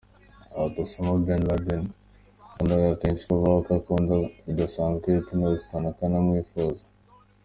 [0.63, 1.83] Ati “Osama Ben Laden
[2.43, 4.13] yakundaga kenshi kuvuga ko akunda
[4.45, 6.83] bidasanzwe Whitney Houston akanamwifuza.